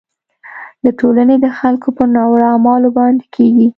د 0.83 0.85
ټولنې 0.99 1.35
د 1.43 1.47
خلکو 1.59 1.89
په 1.97 2.03
ناوړه 2.13 2.47
اعمالو 2.53 2.89
باندې 2.97 3.25
کیږي. 3.35 3.67